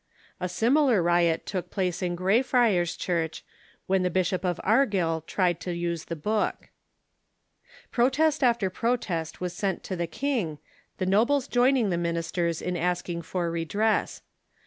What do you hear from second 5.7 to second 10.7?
use the book. Protest after j»rote8t was sent to tin; king,